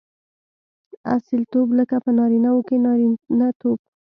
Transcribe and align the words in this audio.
اصیلتوب؛ 1.15 1.67
لکه 1.79 1.95
په 2.03 2.11
نارينه 2.17 2.49
وو 2.51 2.61
کښي 2.67 2.77
نارينه 2.85 3.47
توب. 3.61 3.77